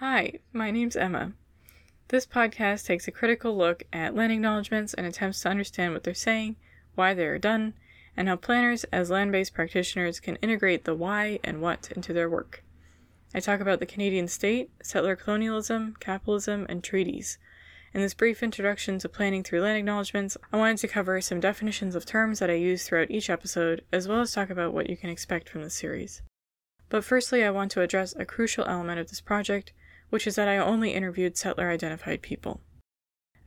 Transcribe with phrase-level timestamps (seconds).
[0.00, 1.32] Hi, my name's Emma.
[2.08, 6.12] This podcast takes a critical look at land acknowledgements and attempts to understand what they're
[6.12, 6.56] saying,
[6.94, 7.72] why they are done,
[8.14, 12.28] and how planners, as land based practitioners, can integrate the why and what into their
[12.28, 12.62] work.
[13.34, 17.38] I talk about the Canadian state, settler colonialism, capitalism, and treaties.
[17.94, 21.94] In this brief introduction to planning through land acknowledgements, I wanted to cover some definitions
[21.94, 24.96] of terms that I use throughout each episode, as well as talk about what you
[24.98, 26.20] can expect from the series.
[26.90, 29.72] But firstly, I want to address a crucial element of this project,
[30.10, 32.60] which is that I only interviewed settler identified people.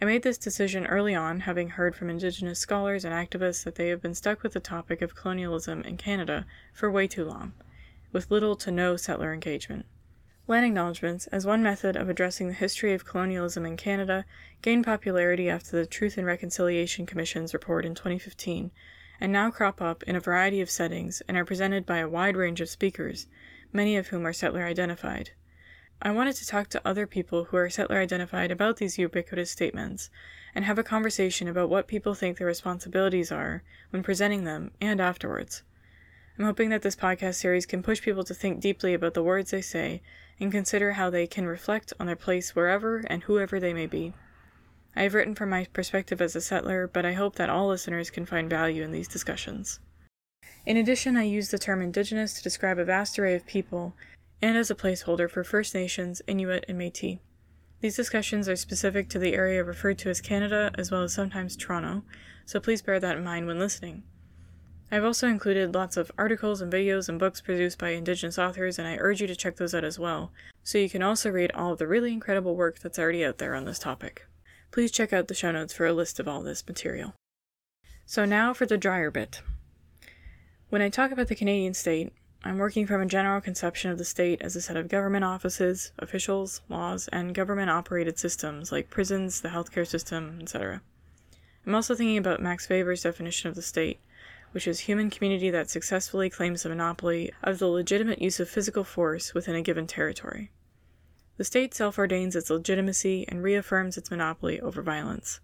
[0.00, 3.88] I made this decision early on, having heard from Indigenous scholars and activists that they
[3.88, 7.52] have been stuck with the topic of colonialism in Canada for way too long,
[8.12, 9.86] with little to no settler engagement.
[10.46, 14.24] Land acknowledgements, as one method of addressing the history of colonialism in Canada,
[14.62, 18.70] gained popularity after the Truth and Reconciliation Commission's report in 2015,
[19.20, 22.36] and now crop up in a variety of settings and are presented by a wide
[22.36, 23.26] range of speakers,
[23.72, 25.32] many of whom are settler identified.
[26.00, 30.10] I wanted to talk to other people who are settler identified about these ubiquitous statements
[30.54, 35.00] and have a conversation about what people think their responsibilities are when presenting them and
[35.00, 35.64] afterwards.
[36.38, 39.50] I'm hoping that this podcast series can push people to think deeply about the words
[39.50, 40.00] they say
[40.38, 44.14] and consider how they can reflect on their place wherever and whoever they may be.
[44.94, 48.10] I have written from my perspective as a settler, but I hope that all listeners
[48.10, 49.80] can find value in these discussions.
[50.64, 53.94] In addition, I use the term Indigenous to describe a vast array of people
[54.40, 57.18] and as a placeholder for First Nations, Inuit, and Metis.
[57.80, 61.56] These discussions are specific to the area referred to as Canada as well as sometimes
[61.56, 62.02] Toronto,
[62.44, 64.02] so please bear that in mind when listening.
[64.90, 68.88] I've also included lots of articles and videos and books produced by Indigenous authors, and
[68.88, 70.32] I urge you to check those out as well,
[70.64, 73.54] so you can also read all of the really incredible work that's already out there
[73.54, 74.26] on this topic.
[74.70, 77.14] Please check out the show notes for a list of all this material.
[78.06, 79.42] So, now for the drier bit.
[80.70, 82.12] When I talk about the Canadian state,
[82.44, 85.92] I'm working from a general conception of the state as a set of government offices,
[85.98, 90.80] officials, laws, and government operated systems like prisons, the healthcare system, etc.
[91.66, 93.98] I'm also thinking about Max Weber's definition of the state,
[94.52, 98.84] which is human community that successfully claims the monopoly of the legitimate use of physical
[98.84, 100.50] force within a given territory.
[101.38, 105.40] The state self ordains its legitimacy and reaffirms its monopoly over violence.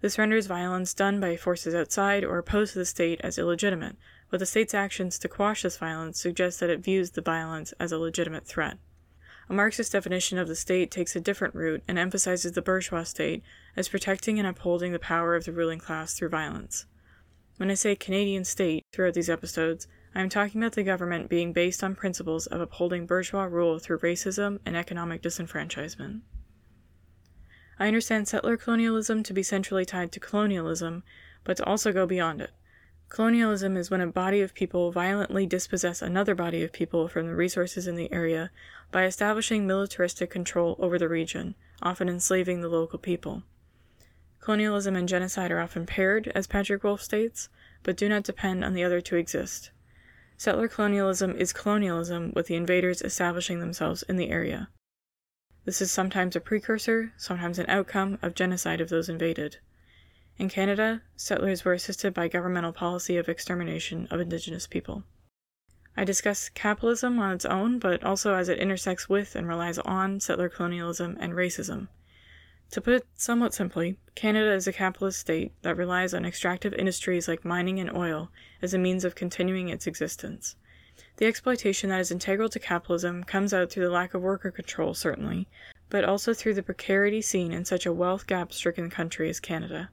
[0.00, 3.96] This renders violence done by forces outside or opposed to the state as illegitimate,
[4.30, 7.92] but the state's actions to quash this violence suggest that it views the violence as
[7.92, 8.78] a legitimate threat.
[9.48, 13.42] A Marxist definition of the state takes a different route and emphasizes the bourgeois state
[13.76, 16.86] as protecting and upholding the power of the ruling class through violence.
[17.56, 21.52] When I say Canadian state throughout these episodes, I am talking about the government being
[21.52, 26.20] based on principles of upholding bourgeois rule through racism and economic disenfranchisement.
[27.78, 31.02] I understand settler colonialism to be centrally tied to colonialism,
[31.44, 32.50] but to also go beyond it.
[33.08, 37.36] Colonialism is when a body of people violently dispossess another body of people from the
[37.36, 38.50] resources in the area
[38.90, 43.44] by establishing militaristic control over the region, often enslaving the local people.
[44.40, 47.48] Colonialism and genocide are often paired, as Patrick Wolfe states,
[47.82, 49.70] but do not depend on the other to exist.
[50.36, 54.68] Settler colonialism is colonialism with the invaders establishing themselves in the area.
[55.66, 59.56] This is sometimes a precursor, sometimes an outcome of genocide of those invaded.
[60.38, 65.02] In Canada, settlers were assisted by governmental policy of extermination of Indigenous people.
[65.96, 70.20] I discuss capitalism on its own, but also as it intersects with and relies on
[70.20, 71.88] settler colonialism and racism.
[72.70, 77.26] To put it somewhat simply, Canada is a capitalist state that relies on extractive industries
[77.26, 78.30] like mining and oil
[78.62, 80.54] as a means of continuing its existence.
[81.18, 84.92] The exploitation that is integral to capitalism comes out through the lack of worker control,
[84.92, 85.48] certainly,
[85.88, 89.90] but also through the precarity seen in such a wealth gap stricken country as Canada.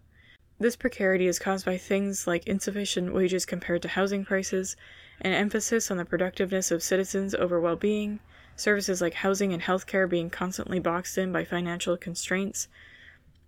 [0.59, 4.75] This precarity is caused by things like insufficient wages compared to housing prices,
[5.22, 8.19] an emphasis on the productiveness of citizens over well being,
[8.56, 12.68] services like housing and healthcare being constantly boxed in by financial constraints,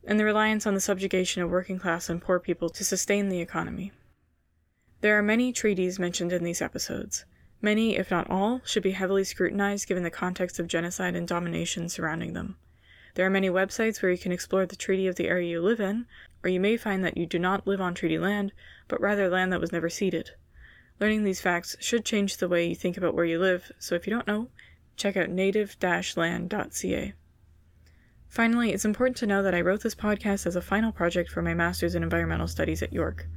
[0.06, 3.42] and the reliance on the subjugation of working class and poor people to sustain the
[3.42, 3.92] economy.
[5.02, 7.26] There are many treaties mentioned in these episodes.
[7.62, 11.90] Many, if not all, should be heavily scrutinized given the context of genocide and domination
[11.90, 12.58] surrounding them.
[13.16, 15.80] There are many websites where you can explore the treaty of the area you live
[15.80, 16.06] in,
[16.44, 18.52] or you may find that you do not live on treaty land,
[18.88, 20.32] but rather land that was never ceded.
[21.00, 24.06] Learning these facts should change the way you think about where you live, so if
[24.06, 24.50] you don't know,
[24.98, 27.14] check out native-land.ca.
[28.28, 31.42] Finally, it's important to know that I wrote this podcast as a final project for
[31.42, 33.28] my Master's in Environmental Studies at York.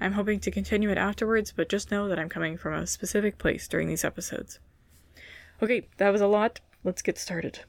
[0.00, 3.38] I'm hoping to continue it afterwards, but just know that I'm coming from a specific
[3.38, 4.58] place during these episodes.
[5.62, 6.60] Okay, that was a lot.
[6.82, 7.60] Let's get started.